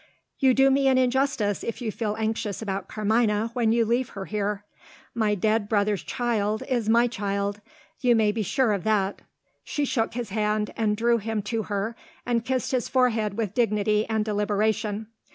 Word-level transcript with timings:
"You 0.39 0.55
do 0.55 0.71
me 0.71 0.87
an 0.87 0.97
injustice 0.97 1.63
if 1.63 1.79
you 1.79 1.91
feel 1.91 2.15
anxious 2.17 2.59
about 2.59 2.87
Carmina, 2.87 3.51
when 3.53 3.71
you 3.71 3.85
leave 3.85 4.09
her 4.09 4.25
here. 4.25 4.63
My 5.13 5.35
dead 5.35 5.69
brother's 5.69 6.01
child, 6.01 6.63
is 6.67 6.89
my 6.89 7.05
child. 7.05 7.61
You 7.99 8.15
may 8.15 8.31
be 8.31 8.41
sure 8.41 8.73
of 8.73 8.83
that." 8.83 9.21
She 9.63 9.85
took 9.85 10.15
his 10.15 10.29
hand, 10.31 10.73
and 10.75 10.97
drew 10.97 11.19
him 11.19 11.43
to 11.43 11.61
her, 11.69 11.95
and 12.25 12.43
kissed 12.43 12.71
his 12.71 12.89
forehead 12.89 13.35
with 13.37 13.53
dignity 13.53 14.07
and 14.09 14.25
deliberation. 14.25 15.05